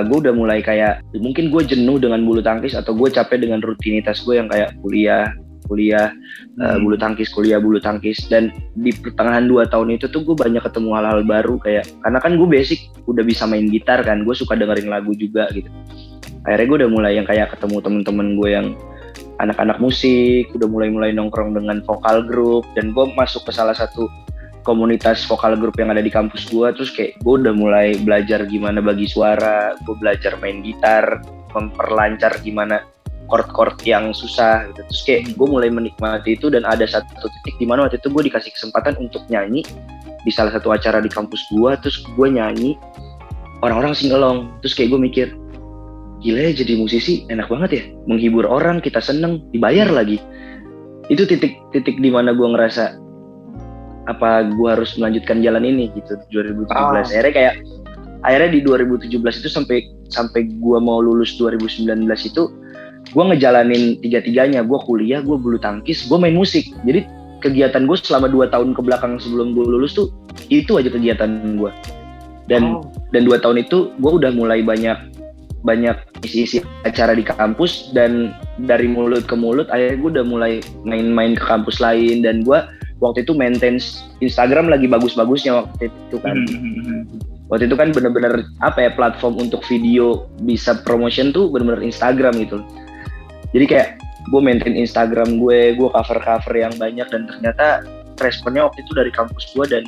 gue 0.10 0.18
udah 0.24 0.34
mulai 0.36 0.60
kayak 0.60 1.04
mungkin 1.18 1.50
gue 1.50 1.64
jenuh 1.64 1.98
dengan 1.98 2.22
bulu 2.24 2.44
tangkis 2.44 2.76
atau 2.76 2.92
gue 2.94 3.10
capek 3.10 3.44
dengan 3.48 3.64
rutinitas 3.64 4.22
gue 4.24 4.38
yang 4.38 4.48
kayak 4.52 4.76
kuliah 4.84 5.32
kuliah 5.66 6.12
eh, 6.60 6.76
Hmm. 6.76 6.86
bulu 6.86 6.96
tangkis 7.00 7.32
kuliah 7.34 7.58
bulu 7.58 7.80
tangkis. 7.80 8.28
Dan 8.28 8.54
di 8.78 8.92
pertengahan 8.94 9.48
dua 9.48 9.66
tahun 9.66 9.98
itu 9.98 10.12
tuh 10.12 10.22
gue 10.22 10.36
banyak 10.36 10.62
ketemu 10.62 10.90
hal-hal 10.94 11.20
baru 11.26 11.56
kayak 11.58 11.90
karena 12.04 12.20
kan 12.22 12.38
gue 12.38 12.48
basic 12.48 12.80
udah 13.10 13.24
bisa 13.26 13.48
main 13.50 13.66
gitar 13.72 14.04
kan 14.06 14.22
gue 14.22 14.36
suka 14.36 14.54
dengerin 14.54 14.92
lagu 14.92 15.16
juga 15.18 15.50
gitu. 15.56 15.72
Akhirnya 16.44 16.68
gue 16.68 16.78
udah 16.84 16.92
mulai 16.92 17.12
yang 17.18 17.26
kayak 17.26 17.56
ketemu 17.56 17.80
temen-temen 17.80 18.28
gue 18.38 18.50
yang 18.52 18.68
anak-anak 19.42 19.82
musik 19.82 20.52
udah 20.54 20.68
mulai-mulai 20.70 21.16
nongkrong 21.16 21.58
dengan 21.58 21.82
vokal 21.86 22.26
grup 22.26 22.68
dan 22.78 22.94
gue 22.94 23.06
masuk 23.18 23.48
ke 23.48 23.52
salah 23.54 23.74
satu 23.74 24.10
komunitas 24.62 25.26
vokal 25.26 25.58
grup 25.58 25.76
yang 25.82 25.92
ada 25.92 26.00
di 26.00 26.14
kampus 26.14 26.48
gue 26.48 26.68
terus 26.78 26.94
kayak 26.94 27.18
gue 27.20 27.34
udah 27.42 27.54
mulai 27.54 27.98
belajar 28.00 28.46
gimana 28.46 28.80
bagi 28.80 29.10
suara 29.10 29.74
gue 29.84 29.96
belajar 29.98 30.38
main 30.40 30.62
gitar 30.62 31.20
memperlancar 31.54 32.40
gimana 32.42 32.82
chord-chord 33.28 33.80
yang 33.88 34.12
susah 34.12 34.68
gitu. 34.72 34.82
Terus 34.86 35.02
kayak 35.06 35.22
gue 35.36 35.48
mulai 35.48 35.70
menikmati 35.72 36.36
itu 36.36 36.52
dan 36.52 36.68
ada 36.68 36.84
satu 36.84 37.28
titik 37.40 37.56
di 37.60 37.66
mana 37.66 37.88
waktu 37.88 37.98
itu 37.98 38.12
gue 38.12 38.24
dikasih 38.30 38.52
kesempatan 38.54 39.00
untuk 39.00 39.24
nyanyi 39.32 39.64
di 40.24 40.32
salah 40.32 40.56
satu 40.56 40.72
acara 40.72 41.00
di 41.00 41.10
kampus 41.10 41.42
gue. 41.50 41.72
Terus 41.82 42.04
gue 42.04 42.28
nyanyi, 42.30 42.76
orang-orang 43.64 43.96
singelong. 43.96 44.52
Terus 44.62 44.74
kayak 44.76 44.90
gue 44.94 45.00
mikir, 45.00 45.28
gila 46.24 46.40
ya 46.50 46.52
jadi 46.56 46.80
musisi 46.80 47.28
enak 47.28 47.52
banget 47.52 47.70
ya. 47.76 47.84
Menghibur 48.08 48.48
orang, 48.48 48.80
kita 48.80 49.04
seneng, 49.04 49.44
dibayar 49.52 49.92
lagi. 49.92 50.18
Itu 51.12 51.28
titik-titik 51.28 52.00
di 52.00 52.10
mana 52.10 52.32
gue 52.32 52.48
ngerasa 52.48 53.04
apa 54.08 54.52
gue 54.52 54.68
harus 54.68 54.96
melanjutkan 55.00 55.40
jalan 55.40 55.64
ini 55.64 55.88
gitu 55.96 56.20
2017 56.32 56.68
oh. 56.68 56.76
Ah. 56.76 57.04
akhirnya 57.08 57.34
kayak 57.34 57.54
akhirnya 58.24 58.50
di 58.52 58.60
2017 58.64 59.16
itu 59.16 59.50
sampai 59.52 59.88
sampai 60.12 60.48
gue 60.48 60.80
mau 60.84 61.00
lulus 61.00 61.40
2019 61.40 61.88
itu 62.28 62.44
gue 63.12 63.24
ngejalanin 63.24 64.00
tiga-tiganya 64.04 64.64
gue 64.64 64.80
kuliah 64.84 65.24
gue 65.24 65.36
bulu 65.40 65.56
tangkis 65.60 66.08
gue 66.08 66.18
main 66.20 66.36
musik 66.36 66.68
jadi 66.84 67.08
kegiatan 67.40 67.88
gue 67.88 67.98
selama 68.00 68.32
dua 68.32 68.48
tahun 68.52 68.76
ke 68.76 68.82
belakang 68.84 69.20
sebelum 69.20 69.56
gue 69.56 69.64
lulus 69.68 69.96
tuh 69.96 70.12
itu 70.52 70.80
aja 70.80 70.92
kegiatan 70.92 71.60
gue 71.60 71.72
dan 72.52 72.80
oh. 72.80 72.84
dan 73.16 73.24
dua 73.24 73.40
tahun 73.40 73.64
itu 73.64 73.92
gue 74.00 74.12
udah 74.20 74.32
mulai 74.36 74.64
banyak 74.64 74.96
banyak 75.64 75.96
isi-isi 76.28 76.60
acara 76.84 77.16
di 77.16 77.24
kampus 77.24 77.92
dan 77.96 78.36
dari 78.68 78.88
mulut 78.88 79.24
ke 79.26 79.36
mulut 79.36 79.72
akhirnya 79.72 79.98
gue 80.00 80.10
udah 80.20 80.26
mulai 80.28 80.54
main-main 80.84 81.40
ke 81.40 81.44
kampus 81.44 81.80
lain 81.80 82.24
dan 82.24 82.44
gue 82.44 82.60
waktu 83.04 83.28
itu 83.28 83.36
maintain 83.36 83.80
Instagram 84.24 84.72
lagi 84.72 84.88
bagus-bagusnya 84.88 85.64
waktu 85.64 85.92
itu 85.92 86.18
kan. 86.24 86.36
Mm 86.48 86.80
-hmm. 86.80 87.02
waktu 87.52 87.68
itu 87.68 87.76
kan 87.76 87.92
bener-bener 87.92 88.48
apa 88.64 88.88
ya 88.88 88.92
platform 88.96 89.36
untuk 89.38 89.62
video 89.68 90.26
bisa 90.48 90.80
promotion 90.88 91.36
tuh 91.36 91.52
bener-bener 91.52 91.84
Instagram 91.84 92.40
gitu. 92.40 92.64
Jadi 93.52 93.66
kayak 93.68 93.90
gue 94.32 94.42
maintain 94.42 94.74
Instagram 94.74 95.38
gue 95.38 95.76
gue 95.76 95.90
cover 95.92 96.20
cover 96.24 96.54
yang 96.56 96.74
banyak 96.80 97.08
dan 97.12 97.28
ternyata 97.28 97.84
responnya 98.24 98.66
waktu 98.66 98.82
itu 98.88 98.92
dari 98.96 99.12
kampus 99.12 99.52
gue 99.52 99.66
dan 99.68 99.84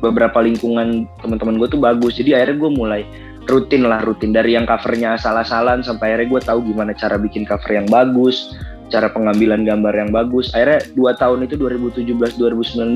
beberapa 0.00 0.40
lingkungan 0.40 1.04
teman-teman 1.20 1.60
gue 1.60 1.68
tuh 1.68 1.80
bagus. 1.80 2.16
Jadi 2.16 2.32
akhirnya 2.34 2.56
gue 2.56 2.70
mulai 2.72 3.02
rutin 3.48 3.88
lah 3.88 4.04
rutin 4.04 4.30
dari 4.30 4.54
yang 4.54 4.68
covernya 4.68 5.16
asal-asalan 5.16 5.80
sampai 5.80 6.14
akhirnya 6.14 6.28
gue 6.36 6.40
tahu 6.44 6.58
gimana 6.68 6.92
cara 6.92 7.16
bikin 7.16 7.48
cover 7.48 7.72
yang 7.72 7.88
bagus 7.88 8.52
cara 8.92 9.08
pengambilan 9.08 9.64
gambar 9.64 9.92
yang 9.96 10.10
bagus 10.12 10.52
akhirnya 10.52 10.84
dua 10.92 11.16
tahun 11.16 11.48
itu 11.48 11.56
2017 11.56 12.36
2019 12.36 12.94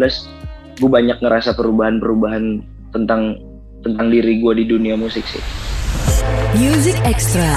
gue 0.81 0.91
banyak 0.91 1.19
ngerasa 1.21 1.57
perubahan-perubahan 1.57 2.61
tentang 2.93 3.41
tentang 3.81 4.07
diri 4.13 4.39
gue 4.45 4.53
di 4.61 4.65
dunia 4.69 4.95
musik 4.95 5.25
sih 5.25 5.43
Music 6.53 6.97
Extra. 7.09 7.49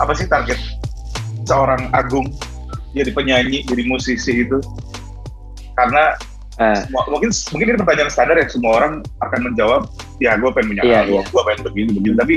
apa 0.00 0.12
sih 0.16 0.24
target 0.28 0.56
seorang 1.44 1.92
Agung 1.92 2.28
jadi 2.90 3.14
penyanyi, 3.14 3.62
jadi 3.70 3.82
musisi 3.86 4.42
itu? 4.42 4.58
Karena 5.78 6.18
uh, 6.60 6.80
semua, 6.84 7.02
mungkin 7.08 7.30
mungkin 7.32 7.66
ini 7.72 7.78
pertanyaan 7.80 8.10
standar 8.12 8.36
ya 8.36 8.46
semua 8.46 8.72
orang 8.78 8.92
akan 9.24 9.40
menjawab, 9.50 9.88
ya 10.20 10.36
gue 10.36 10.50
pengen 10.52 10.76
punya 10.76 10.84
iya, 10.84 10.98
album, 11.02 11.24
iya. 11.24 11.32
gue 11.32 11.42
pengen 11.48 11.60
begini 11.66 11.90
begini. 11.96 12.16
Tapi 12.20 12.36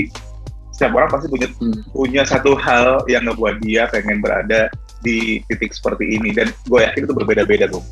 setiap 0.74 0.92
orang 0.98 1.10
pasti 1.14 1.28
punya 1.30 1.48
hmm. 1.52 1.94
punya 1.94 2.24
satu 2.26 2.58
hal 2.58 3.06
yang 3.06 3.30
ngebuat 3.30 3.62
dia 3.62 3.86
pengen 3.94 4.24
berada 4.24 4.74
di 5.06 5.44
titik 5.52 5.76
seperti 5.76 6.18
ini 6.18 6.34
dan 6.34 6.50
gue 6.66 6.80
yakin 6.82 7.06
itu 7.06 7.14
berbeda-beda 7.14 7.70
tuh 7.70 7.84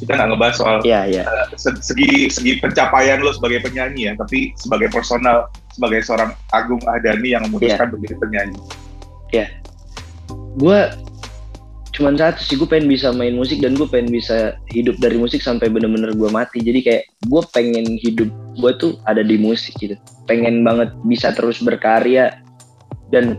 kita 0.00 0.16
nggak 0.16 0.28
ngebahas 0.32 0.56
soal 0.56 0.76
yeah, 0.80 1.04
yeah. 1.04 1.28
Uh, 1.28 1.76
segi 1.76 2.32
segi 2.32 2.56
pencapaian 2.56 3.20
lo 3.20 3.36
sebagai 3.36 3.68
penyanyi 3.68 4.08
ya, 4.08 4.12
tapi 4.16 4.56
sebagai 4.56 4.88
personal 4.88 5.52
sebagai 5.76 6.00
seorang 6.00 6.32
Agung 6.56 6.80
Ahdani 6.88 7.36
yang 7.36 7.44
memutuskan 7.44 7.92
yeah. 7.92 7.94
menjadi 7.94 8.14
penyanyi. 8.16 8.60
Ya, 9.30 9.36
yeah. 9.44 9.48
gue 10.56 10.78
cuman 12.00 12.16
satu 12.16 12.40
sih 12.40 12.56
gue 12.56 12.64
pengen 12.64 12.88
bisa 12.88 13.12
main 13.12 13.36
musik 13.36 13.60
dan 13.60 13.76
gue 13.76 13.84
pengen 13.84 14.08
bisa 14.08 14.56
hidup 14.72 14.96
dari 14.96 15.20
musik 15.20 15.44
sampai 15.44 15.68
bener-bener 15.68 16.16
gue 16.16 16.32
mati. 16.32 16.64
Jadi 16.64 16.80
kayak 16.80 17.02
gue 17.28 17.42
pengen 17.52 18.00
hidup 18.00 18.32
gue 18.56 18.72
tuh 18.80 18.96
ada 19.04 19.20
di 19.20 19.36
musik 19.36 19.76
gitu. 19.76 20.00
Pengen 20.24 20.64
banget 20.64 20.96
bisa 21.04 21.36
terus 21.36 21.60
berkarya 21.60 22.40
dan 23.12 23.36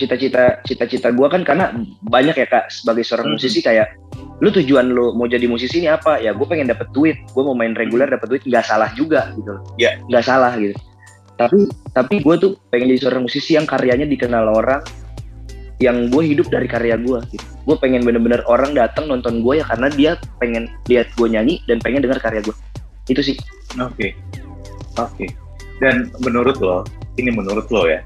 cita-cita 0.00 0.64
cita-cita 0.64 1.12
gue 1.12 1.28
kan 1.28 1.44
karena 1.44 1.76
banyak 2.08 2.34
ya 2.34 2.46
kak 2.48 2.72
sebagai 2.72 3.04
seorang 3.06 3.30
hmm. 3.30 3.36
musisi 3.38 3.60
kayak 3.60 3.94
lu 4.42 4.50
tujuan 4.50 4.90
lu 4.90 5.14
mau 5.14 5.30
jadi 5.30 5.46
musisi 5.46 5.78
ini 5.78 5.86
apa 5.92 6.18
ya 6.18 6.34
gue 6.34 6.46
pengen 6.50 6.66
dapet 6.66 6.90
duit 6.90 7.14
gue 7.14 7.42
mau 7.46 7.54
main 7.54 7.78
reguler 7.78 8.10
dapet 8.10 8.26
duit 8.26 8.42
nggak 8.42 8.66
salah 8.66 8.90
juga 8.98 9.30
gitu 9.38 9.54
ya 9.78 9.94
yeah. 9.94 9.94
nggak 10.10 10.26
salah 10.26 10.50
gitu 10.58 10.74
tapi 11.38 11.70
tapi 11.94 12.14
gue 12.26 12.34
tuh 12.42 12.58
pengen 12.74 12.90
jadi 12.90 13.06
seorang 13.06 13.22
musisi 13.22 13.54
yang 13.54 13.70
karyanya 13.70 14.06
dikenal 14.10 14.50
orang 14.50 14.82
yang 15.84 16.08
gue 16.08 16.22
hidup 16.24 16.48
dari 16.48 16.64
karya 16.64 16.96
gue 16.96 17.20
gitu 17.28 17.44
gue 17.44 17.76
pengen 17.76 18.00
bener-bener 18.08 18.40
orang 18.48 18.72
datang 18.72 19.04
nonton 19.04 19.44
gue 19.44 19.60
ya 19.60 19.64
karena 19.68 19.88
dia 19.92 20.12
pengen 20.40 20.72
lihat 20.88 21.12
gue 21.12 21.28
nyanyi 21.28 21.60
dan 21.68 21.76
pengen 21.84 22.00
dengar 22.00 22.16
karya 22.24 22.40
gue 22.40 22.56
itu 23.12 23.20
sih 23.20 23.36
oke 23.76 23.92
okay. 23.92 24.10
oke 24.96 25.12
okay. 25.12 25.28
dan 25.84 26.08
menurut 26.24 26.56
lo 26.64 26.88
ini 27.20 27.28
menurut 27.28 27.68
lo 27.68 27.84
ya 27.84 28.00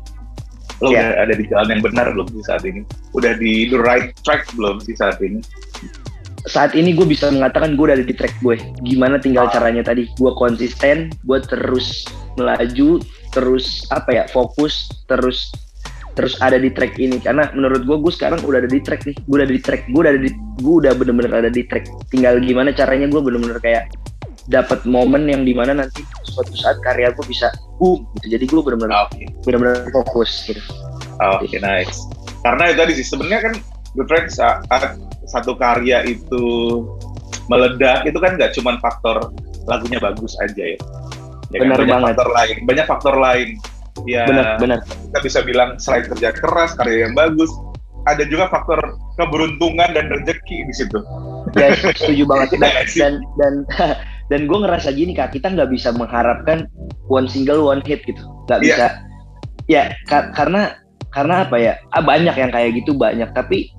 lo 0.83 0.91
yeah. 0.91 1.15
udah 1.15 1.23
ada 1.23 1.35
di 1.39 1.45
jalan 1.47 1.69
yang 1.79 1.83
benar 1.83 2.07
belum 2.11 2.27
sih 2.35 2.45
saat 2.47 2.63
ini 2.67 2.83
udah 3.15 3.33
di 3.39 3.71
the 3.71 3.79
right 3.79 4.11
track 4.27 4.47
belum 4.59 4.83
sih 4.83 4.99
saat 4.99 5.23
ini 5.23 5.39
saat 6.47 6.73
ini 6.73 6.95
gue 6.95 7.05
bisa 7.05 7.29
mengatakan 7.29 7.75
gue 7.75 7.85
udah 7.85 7.99
di 7.99 8.15
track 8.15 8.35
gue 8.41 8.57
gimana 8.87 9.19
tinggal 9.19 9.47
ah. 9.47 9.53
caranya 9.53 9.83
tadi 9.87 10.07
gue 10.19 10.33
konsisten 10.39 11.11
gue 11.27 11.39
terus 11.47 12.07
melaju 12.39 13.03
terus 13.35 13.85
apa 13.91 14.11
ya 14.15 14.25
fokus 14.31 14.89
terus 15.11 15.51
terus 16.19 16.35
ada 16.43 16.59
di 16.59 16.75
track 16.75 16.99
ini 16.99 17.23
karena 17.23 17.47
menurut 17.55 17.87
gue 17.87 17.97
gue 18.03 18.11
sekarang 18.11 18.43
udah 18.43 18.67
ada 18.67 18.71
di 18.71 18.83
track 18.83 19.07
nih 19.07 19.15
gue 19.15 19.37
udah 19.39 19.47
di 19.47 19.59
track 19.63 19.87
gue 19.87 20.01
udah 20.03 20.11
ada 20.11 20.23
di 20.27 20.31
gue 20.35 20.75
udah 20.83 20.93
bener-bener 20.99 21.31
ada 21.31 21.51
di 21.55 21.63
track 21.63 21.87
tinggal 22.11 22.43
gimana 22.43 22.75
caranya 22.75 23.07
gue 23.07 23.23
bener-bener 23.23 23.63
kayak 23.63 23.87
dapat 24.51 24.83
momen 24.83 25.31
yang 25.31 25.47
di 25.47 25.55
mana 25.55 25.79
nanti 25.79 26.03
suatu 26.27 26.51
saat 26.59 26.83
karya 26.83 27.15
gue 27.15 27.23
bisa 27.31 27.55
boom 27.79 28.03
gitu 28.19 28.35
jadi 28.35 28.45
gue 28.51 28.61
bener-bener 28.67 28.99
okay. 28.99 29.31
bener-bener 29.47 29.87
fokus 29.95 30.43
gitu 30.51 30.59
oke 31.23 31.47
okay, 31.47 31.63
nice 31.63 32.03
karena 32.43 32.75
itu 32.75 32.77
tadi 32.83 32.93
sih 32.99 33.07
sebenarnya 33.07 33.41
kan 33.47 33.55
The 33.97 34.05
Track 34.05 34.27
saat 34.35 34.67
satu 35.31 35.55
karya 35.55 36.03
itu 36.05 36.45
meledak 37.49 38.05
itu 38.05 38.19
kan 38.21 38.37
nggak 38.37 38.53
cuma 38.59 38.77
faktor 38.83 39.33
lagunya 39.69 40.01
bagus 40.01 40.37
aja 40.41 40.77
ya. 40.77 40.79
ya 41.53 41.59
kan? 41.61 41.69
benar 41.69 41.79
banyak 41.81 41.93
banget. 41.93 42.09
faktor 42.13 42.29
lain, 42.33 42.57
banyak 42.65 42.87
faktor 42.89 43.15
lain. 43.21 43.49
Ya, 44.07 44.29
benar, 44.29 44.61
benar. 44.61 44.79
Kita 44.87 45.19
bisa 45.25 45.39
bilang 45.43 45.81
selain 45.81 46.07
kerja 46.07 46.31
keras, 46.37 46.77
karya 46.79 47.09
yang 47.09 47.15
bagus, 47.19 47.51
ada 48.07 48.23
juga 48.29 48.47
faktor 48.53 48.79
keberuntungan 49.19 49.91
dan 49.97 50.07
rezeki 50.13 50.69
di 50.69 50.75
situ. 50.77 50.99
Ya, 51.59 51.75
setuju 51.75 52.25
banget. 52.29 52.57
Dan 52.61 52.73
dan 52.95 53.13
dan, 53.39 53.55
dan 54.29 54.41
gue 54.47 54.59
ngerasa 54.63 54.95
gini 54.95 55.17
kak, 55.17 55.35
kita 55.35 55.51
nggak 55.51 55.73
bisa 55.73 55.91
mengharapkan 55.97 56.69
one 57.11 57.27
single 57.27 57.65
one 57.67 57.83
hit 57.83 58.05
gitu, 58.07 58.21
nggak 58.47 58.61
iya. 58.63 58.67
bisa. 58.69 58.87
Yeah. 58.87 58.93
Ya, 59.69 59.83
ka 60.09 60.33
karena 60.33 60.79
karena 61.13 61.45
apa 61.45 61.57
ya? 61.61 61.75
Ah, 61.93 62.05
banyak 62.05 62.37
yang 62.37 62.53
kayak 62.53 62.79
gitu 62.79 62.97
banyak, 62.97 63.29
tapi 63.37 63.73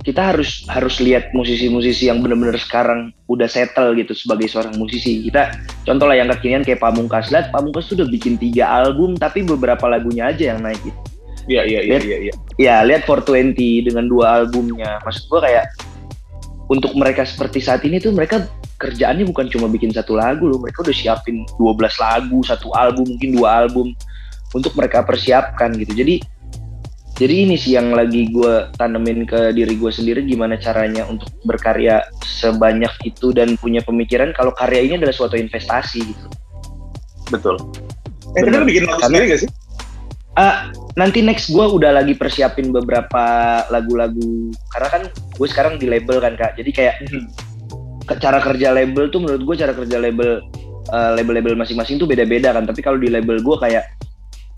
kita 0.00 0.32
harus 0.32 0.64
harus 0.72 0.96
lihat 1.04 1.28
musisi-musisi 1.36 2.08
yang 2.08 2.24
benar-benar 2.24 2.56
sekarang 2.56 3.12
udah 3.28 3.44
settle 3.44 3.92
gitu 3.92 4.16
sebagai 4.16 4.48
seorang 4.48 4.72
musisi. 4.80 5.20
Kita 5.28 5.52
contoh 5.84 6.08
lah 6.08 6.16
yang 6.16 6.32
kekinian 6.32 6.64
kayak 6.64 6.80
Pamungkas. 6.80 7.28
Lihat 7.28 7.52
Pamungkas 7.52 7.92
tuh 7.92 8.00
udah 8.00 8.08
bikin 8.08 8.40
tiga 8.40 8.68
album 8.68 9.20
tapi 9.20 9.44
beberapa 9.44 9.84
lagunya 9.92 10.32
aja 10.32 10.56
yang 10.56 10.64
naik 10.64 10.80
gitu. 10.80 10.98
Iya 11.48 11.62
iya 11.66 11.80
iya 11.82 11.98
iya. 12.00 12.16
Iya, 12.20 12.32
ya, 12.60 12.76
lihat 12.84 13.08
420 13.08 13.88
dengan 13.88 14.04
dua 14.08 14.44
albumnya. 14.44 15.00
Maksud 15.04 15.28
gua 15.28 15.40
kayak 15.44 15.72
untuk 16.70 16.92
mereka 16.96 17.24
seperti 17.26 17.60
saat 17.60 17.82
ini 17.82 17.98
tuh 17.98 18.12
mereka 18.12 18.46
kerjaannya 18.80 19.28
bukan 19.28 19.52
cuma 19.52 19.68
bikin 19.68 19.92
satu 19.92 20.16
lagu 20.16 20.48
loh. 20.48 20.60
Mereka 20.60 20.80
udah 20.84 20.96
siapin 20.96 21.44
12 21.60 21.76
lagu, 22.00 22.38
satu 22.44 22.72
album, 22.72 23.04
mungkin 23.16 23.36
dua 23.36 23.64
album 23.64 23.92
untuk 24.56 24.72
mereka 24.76 25.04
persiapkan 25.04 25.76
gitu. 25.76 25.92
Jadi 25.92 26.24
jadi 27.20 27.44
ini 27.44 27.60
sih 27.60 27.76
yang 27.76 27.92
lagi 27.92 28.32
gue 28.32 28.72
tanemin 28.80 29.28
ke 29.28 29.52
diri 29.52 29.76
gue 29.76 29.92
sendiri 29.92 30.24
gimana 30.24 30.56
caranya 30.56 31.04
untuk 31.04 31.28
berkarya 31.44 32.00
sebanyak 32.24 32.88
itu 33.04 33.36
dan 33.36 33.60
punya 33.60 33.84
pemikiran 33.84 34.32
kalau 34.32 34.56
karya 34.56 34.88
ini 34.88 34.96
adalah 34.96 35.12
suatu 35.12 35.36
investasi 35.36 36.00
gitu. 36.00 36.26
Betul. 37.28 37.60
Eh 38.40 38.40
kita 38.40 38.64
bikin 38.64 38.88
lagu 38.88 39.04
sendiri 39.04 39.36
gak 39.36 39.40
sih? 39.44 39.50
Uh, 40.40 40.72
nanti 40.96 41.20
next 41.20 41.52
gue 41.52 41.60
udah 41.60 41.92
lagi 42.00 42.16
persiapin 42.16 42.72
beberapa 42.72 43.20
lagu-lagu 43.68 44.48
karena 44.72 44.88
kan 44.88 45.02
gue 45.12 45.48
sekarang 45.52 45.76
di 45.76 45.92
label 45.92 46.24
kan 46.24 46.40
kak. 46.40 46.56
Jadi 46.56 46.70
kayak 46.72 47.04
hmm. 47.04 47.28
cara 48.16 48.40
kerja 48.40 48.72
label 48.72 49.12
tuh 49.12 49.20
menurut 49.20 49.44
gue 49.44 49.56
cara 49.60 49.76
kerja 49.76 50.00
label 50.00 50.40
uh, 50.88 51.12
label-label 51.20 51.52
masing-masing 51.52 52.00
tuh 52.00 52.08
beda-beda 52.08 52.56
kan. 52.56 52.64
Tapi 52.64 52.80
kalau 52.80 52.96
di 52.96 53.12
label 53.12 53.44
gue 53.44 53.56
kayak 53.60 53.99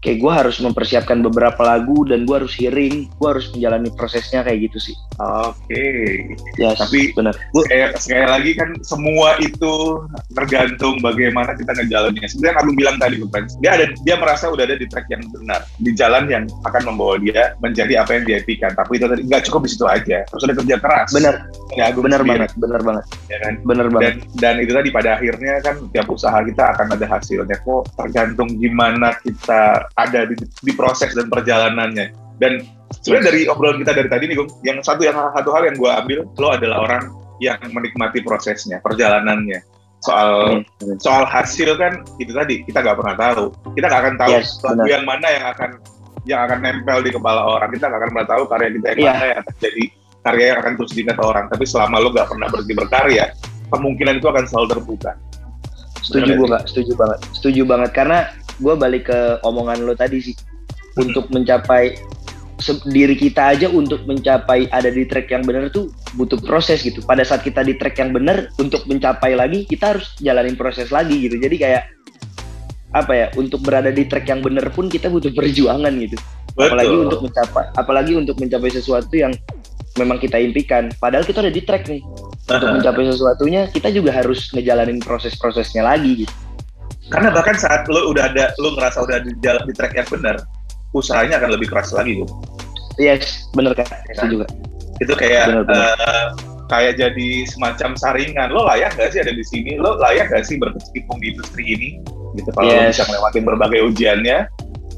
kayak 0.02 0.18
gue 0.18 0.32
harus 0.34 0.58
mempersiapkan 0.58 1.22
beberapa 1.22 1.62
lagu 1.62 2.02
dan 2.04 2.26
gue 2.26 2.36
harus 2.42 2.52
hearing 2.58 3.06
gue 3.06 3.28
harus 3.30 3.46
menjalani 3.54 3.88
prosesnya 3.94 4.42
kayak 4.42 4.68
gitu 4.68 4.90
sih. 4.90 4.96
Oke. 5.22 5.54
Okay. 5.70 6.10
yes, 6.58 6.82
tapi 6.82 7.14
benar. 7.14 7.38
sekali, 7.38 7.86
sekali 7.94 8.26
lagi 8.26 8.50
kan 8.58 8.68
semua 8.82 9.38
itu 9.38 10.02
tergantung 10.34 10.98
bagaimana 10.98 11.54
kita 11.54 11.70
ngejalaninnya. 11.78 12.28
Sebenarnya 12.28 12.56
Agung 12.58 12.76
bilang 12.76 12.96
tadi 12.98 13.22
friends 13.30 13.54
dia 13.62 13.78
ada 13.78 13.86
dia 14.02 14.18
merasa 14.18 14.50
udah 14.50 14.66
ada 14.66 14.74
di 14.74 14.90
track 14.90 15.06
yang 15.06 15.22
benar 15.30 15.62
di 15.78 15.94
jalan 15.94 16.26
yang 16.26 16.44
akan 16.66 16.82
membawa 16.90 17.22
dia 17.22 17.54
menjadi 17.62 18.02
apa 18.02 18.18
yang 18.18 18.24
dia 18.26 18.36
impikan. 18.42 18.74
Tapi 18.74 18.98
itu 18.98 19.06
tadi 19.06 19.22
nggak 19.22 19.42
cukup 19.46 19.60
di 19.64 19.70
situ 19.70 19.86
aja 19.86 20.26
harus 20.26 20.42
ada 20.42 20.54
kerja 20.58 20.76
keras. 20.82 21.08
Benar. 21.14 21.34
Ya 21.78 21.94
Agung 21.94 22.04
benar 22.10 22.26
banget 22.26 22.50
benar 22.58 22.82
banget. 22.82 23.04
Ya 23.30 23.38
kan? 23.38 23.54
Benar 23.62 23.86
banget. 23.86 24.02
dan, 24.02 24.14
dan 24.42 24.54
itu 24.66 24.72
tadi 24.74 24.88
pada 24.90 25.10
akhirnya 25.22 25.54
kan 25.62 25.76
tiap 25.94 26.10
usaha 26.10 26.38
kita 26.42 26.74
akan 26.74 26.86
ada 26.98 27.06
hasilnya. 27.06 27.56
Kok 27.62 27.94
tergantung 27.94 28.50
gimana 28.58 29.14
kita 29.22 29.91
ada 29.98 30.28
di, 30.28 30.34
di 30.38 30.72
proses 30.72 31.12
dan 31.12 31.28
perjalanannya. 31.28 32.12
Dan 32.40 32.64
sebenarnya 33.02 33.26
dari 33.28 33.40
obrolan 33.46 33.78
kita 33.84 33.92
dari 33.94 34.08
tadi 34.08 34.24
nih, 34.30 34.36
Gung, 34.40 34.50
yang 34.66 34.78
satu 34.82 35.04
yang 35.04 35.16
satu 35.16 35.50
hal 35.54 35.68
yang 35.68 35.76
gue 35.78 35.90
ambil, 35.90 36.18
lo 36.38 36.48
adalah 36.52 36.78
orang 36.84 37.02
yang 37.42 37.58
menikmati 37.70 38.22
prosesnya, 38.22 38.78
perjalanannya. 38.80 39.60
Soal 40.02 40.62
hmm. 40.66 40.98
soal 40.98 41.22
hasil 41.30 41.78
kan 41.78 42.02
itu 42.18 42.34
tadi 42.34 42.66
kita 42.66 42.82
nggak 42.82 42.98
pernah 42.98 43.14
tahu. 43.14 43.44
Kita 43.78 43.86
nggak 43.86 44.02
akan 44.02 44.14
tahu 44.18 44.32
yes, 44.34 44.58
lagu 44.66 44.86
yang 44.90 45.04
mana 45.06 45.26
yang 45.30 45.46
akan 45.54 45.70
yang 46.26 46.40
akan 46.46 46.58
nempel 46.62 46.98
di 47.06 47.10
kepala 47.14 47.46
orang. 47.46 47.70
Kita 47.70 47.86
nggak 47.86 48.00
akan 48.02 48.10
pernah 48.10 48.28
tahu 48.28 48.42
karya 48.50 48.68
kita 48.74 48.86
yang 48.90 48.98
yeah. 48.98 49.14
mana 49.14 49.24
yang 49.30 49.38
akan 49.46 49.54
jadi 49.62 49.84
karya 50.22 50.44
yang 50.50 50.58
akan 50.58 50.72
terus 50.78 50.92
diingat 50.94 51.18
orang. 51.22 51.44
Tapi 51.50 51.64
selama 51.66 51.96
lo 52.02 52.08
nggak 52.10 52.28
pernah 52.34 52.48
berhenti 52.50 52.74
berkarya, 52.74 53.24
kemungkinan 53.70 54.14
itu 54.18 54.26
akan 54.26 54.44
selalu 54.50 54.66
terbuka. 54.74 55.12
Setuju 56.02 56.30
gue? 56.34 56.58
Setuju 56.66 56.92
banget. 56.98 57.18
Setuju 57.38 57.62
banget 57.62 57.90
karena 57.94 58.18
gue 58.60 58.74
balik 58.76 59.08
ke 59.08 59.18
omongan 59.46 59.86
lo 59.86 59.94
tadi 59.96 60.20
sih 60.20 60.36
hmm. 60.36 61.08
untuk 61.08 61.24
mencapai 61.32 61.96
diri 62.86 63.18
kita 63.18 63.58
aja 63.58 63.66
untuk 63.66 64.06
mencapai 64.06 64.70
ada 64.70 64.86
di 64.86 65.02
track 65.02 65.34
yang 65.34 65.42
benar 65.42 65.66
tuh 65.74 65.90
butuh 66.14 66.38
proses 66.38 66.86
gitu. 66.86 67.02
Pada 67.02 67.26
saat 67.26 67.42
kita 67.42 67.66
di 67.66 67.74
track 67.74 67.98
yang 67.98 68.14
benar 68.14 68.54
untuk 68.62 68.86
mencapai 68.86 69.34
lagi 69.34 69.66
kita 69.66 69.98
harus 69.98 70.14
jalanin 70.22 70.54
proses 70.54 70.94
lagi 70.94 71.26
gitu. 71.26 71.42
Jadi 71.42 71.58
kayak 71.58 71.82
apa 72.92 73.12
ya 73.16 73.26
untuk 73.34 73.64
berada 73.64 73.88
di 73.88 74.04
track 74.06 74.30
yang 74.30 74.44
benar 74.44 74.68
pun 74.70 74.86
kita 74.86 75.10
butuh 75.10 75.34
perjuangan 75.34 75.90
gitu. 75.98 76.14
Betul. 76.54 76.62
Apalagi 76.70 76.94
untuk 76.94 77.20
mencapai 77.26 77.64
apalagi 77.74 78.12
untuk 78.14 78.36
mencapai 78.38 78.70
sesuatu 78.70 79.14
yang 79.18 79.34
memang 79.98 80.22
kita 80.22 80.38
impikan. 80.38 80.86
Padahal 81.02 81.26
kita 81.26 81.42
udah 81.42 81.54
di 81.54 81.62
track 81.66 81.90
nih. 81.90 82.02
Untuk 82.46 82.68
mencapai 82.78 83.10
sesuatunya 83.10 83.66
kita 83.74 83.90
juga 83.90 84.14
harus 84.14 84.54
ngejalanin 84.54 85.02
proses-prosesnya 85.02 85.82
lagi 85.82 86.26
gitu 86.26 86.34
karena 87.12 87.28
bahkan 87.30 87.56
saat 87.60 87.84
lo 87.92 88.08
udah 88.08 88.32
ada 88.32 88.56
lo 88.58 88.72
ngerasa 88.72 89.04
udah 89.04 89.20
di 89.20 89.30
jalan 89.44 89.62
di 89.68 89.72
track 89.76 89.92
yang 89.94 90.08
benar 90.08 90.36
usahanya 90.96 91.36
akan 91.38 91.54
lebih 91.54 91.68
keras 91.68 91.92
lagi 91.92 92.24
tuh 92.24 92.28
yes 92.96 93.48
bener 93.52 93.76
kan? 93.76 93.86
Itu 94.08 94.40
juga 94.40 94.46
itu 95.00 95.12
kayak 95.18 95.44
bener, 95.50 95.64
bener. 95.66 95.96
Uh, 95.98 96.26
kayak 96.72 96.96
jadi 96.96 97.28
semacam 97.50 97.90
saringan. 97.98 98.48
Lo 98.54 98.64
layak 98.64 98.96
gak 98.96 99.12
sih 99.12 99.20
ada 99.20 99.34
di 99.34 99.44
sini? 99.44 99.76
Lo 99.76 100.00
layak 100.00 100.32
gak 100.32 100.48
sih 100.48 100.56
berkecimpung 100.56 101.18
di 101.20 101.36
industri 101.36 101.64
ini? 101.68 101.88
Gitu 102.38 102.48
kalau 102.56 102.72
yes. 102.72 102.78
lo 102.78 102.88
bisa 102.88 103.04
melewati 103.12 103.38
berbagai 103.44 103.80
ujiannya 103.92 104.38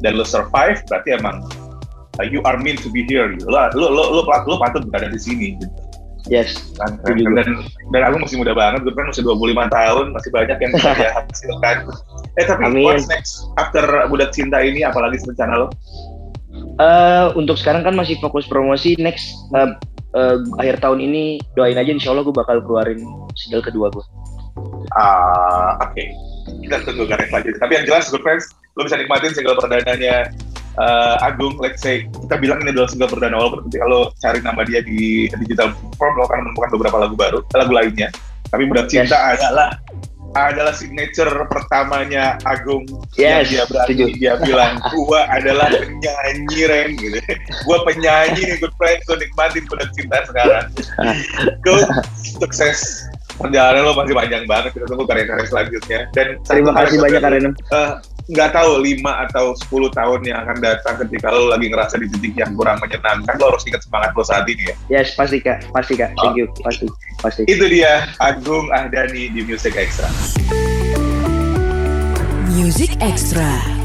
dan 0.02 0.12
lo 0.14 0.22
survive 0.22 0.78
berarti 0.86 1.18
emang 1.18 1.42
uh, 2.20 2.26
you 2.26 2.38
are 2.46 2.58
meant 2.60 2.78
to 2.78 2.92
be 2.94 3.02
here. 3.10 3.26
Gitu. 3.32 3.48
lo 3.50 3.70
lo 3.74 3.86
lo 3.90 4.04
lo, 4.20 4.22
lo 4.28 4.56
patut 4.60 4.86
berada 4.86 5.10
di 5.10 5.18
sini 5.18 5.58
gitu 5.58 5.66
Yes. 6.32 6.56
Kan, 6.80 6.96
kan, 7.04 7.20
dan, 7.36 7.48
dan 7.92 8.02
aku 8.08 8.16
masih 8.24 8.40
muda 8.40 8.56
banget, 8.56 8.80
gue 8.88 8.94
kan 8.96 9.12
masih 9.12 9.28
25 9.28 9.68
tahun, 9.68 10.06
masih 10.16 10.30
banyak 10.32 10.56
yang 10.56 10.72
bisa 10.72 10.90
dia 11.00 11.10
hasilkan. 11.12 11.76
Eh 12.40 12.44
tapi 12.48 12.64
Amin. 12.64 12.84
what's 12.88 13.04
next 13.12 13.44
after 13.60 13.84
Budak 14.08 14.32
Cinta 14.32 14.64
ini, 14.64 14.80
apalagi 14.80 15.20
rencana 15.20 15.66
lo? 15.66 15.68
Uh, 16.80 17.28
untuk 17.36 17.60
sekarang 17.60 17.84
kan 17.84 17.92
masih 17.92 18.16
fokus 18.24 18.48
promosi, 18.48 18.96
next 18.96 19.36
uh, 19.52 19.76
uh, 20.16 20.38
akhir 20.58 20.80
tahun 20.80 21.04
ini 21.04 21.44
doain 21.58 21.76
aja 21.76 21.92
insya 21.92 22.16
Allah 22.16 22.24
gue 22.24 22.34
bakal 22.34 22.64
keluarin 22.64 23.04
single 23.36 23.60
kedua 23.60 23.92
gue. 23.92 24.04
Ah, 24.96 25.04
uh, 25.04 25.70
oke. 25.84 25.92
Okay. 25.92 26.08
Kita 26.64 26.76
tunggu 26.88 27.04
karya 27.08 27.28
selanjutnya. 27.28 27.60
Tapi 27.60 27.72
yang 27.76 27.84
jelas, 27.88 28.08
good 28.08 28.24
friends, 28.24 28.48
lo 28.80 28.88
bisa 28.88 28.96
nikmatin 28.96 29.32
single 29.36 29.58
perdananya 29.60 30.32
uh, 30.78 31.16
Agung, 31.26 31.58
let's 31.62 31.82
say 31.82 32.06
kita 32.26 32.36
bilang 32.38 32.62
ini 32.64 32.74
adalah 32.74 32.88
single 32.90 33.10
perdana 33.10 33.36
walaupun 33.38 33.66
ketika 33.70 33.84
lo 33.86 34.10
cari 34.18 34.38
nama 34.42 34.60
dia 34.66 34.80
di 34.82 35.30
digital 35.44 35.74
platform 35.74 36.12
lo 36.18 36.22
akan 36.26 36.38
menemukan 36.46 36.70
beberapa 36.78 36.96
lagu 37.06 37.14
baru, 37.18 37.38
lagu 37.54 37.72
lainnya. 37.72 38.08
Tapi 38.50 38.62
Budak 38.70 38.86
Cinta 38.86 39.18
yes. 39.18 39.40
adalah 39.40 39.68
adalah 40.34 40.74
signature 40.74 41.30
pertamanya 41.46 42.34
Agung 42.42 42.82
yes, 43.14 43.46
yang 43.46 43.46
dia 43.46 43.64
berani 43.70 43.94
dia 44.18 44.32
bilang 44.42 44.82
gua 45.06 45.30
adalah 45.30 45.70
penyanyi 45.70 46.60
Ren 46.66 46.88
gitu. 46.98 47.18
gua 47.70 47.78
penyanyi 47.86 48.42
nih 48.42 48.56
good 48.58 48.74
friend, 48.74 48.98
gua 49.06 49.16
nikmatin 49.18 49.62
Budak 49.70 49.90
Cinta 49.94 50.18
sekarang. 50.26 50.66
Go 51.62 51.78
sukses 52.18 53.06
perjalanan 53.38 53.82
lo 53.90 53.92
masih 53.98 54.14
panjang 54.14 54.44
banget 54.46 54.70
kita 54.78 54.86
tunggu 54.86 55.04
karya-karya 55.10 55.46
selanjutnya 55.50 56.00
dan 56.14 56.26
terima 56.46 56.70
kasih 56.78 56.96
banyak 57.02 57.20
Karen 57.20 57.44
uh, 57.74 57.98
nggak 58.24 58.56
tahu 58.56 58.80
lima 58.80 59.28
atau 59.28 59.52
10 59.52 59.92
tahun 59.92 60.20
yang 60.24 60.38
akan 60.48 60.56
datang 60.64 60.96
ketika 61.04 61.28
lo 61.28 61.52
lagi 61.52 61.68
ngerasa 61.68 62.00
di 62.00 62.08
titik 62.08 62.32
yang 62.40 62.56
kurang 62.56 62.80
menyenangkan 62.80 63.36
lo 63.36 63.52
harus 63.52 63.64
ingat 63.68 63.84
semangat 63.84 64.16
lo 64.16 64.24
saat 64.24 64.48
ini 64.48 64.72
ya. 64.72 64.74
Yes 65.00 65.12
pasti 65.12 65.44
kak. 65.44 65.68
Pasti 65.76 65.94
kak. 66.00 66.16
Thank 66.16 66.40
you. 66.40 66.48
Pasti. 66.64 66.88
Pasti. 67.20 67.42
Itu 67.44 67.68
dia 67.68 68.08
Agung 68.24 68.72
Ahdani 68.72 69.28
di 69.28 69.40
Music 69.44 69.76
Extra. 69.76 70.08
Music 72.48 72.96
Extra 73.02 73.83